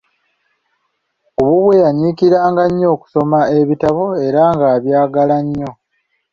[1.35, 5.71] Ku bubwe yanyiikiranga nnyo okusoma ebitabo era ng'abyagala nnyo.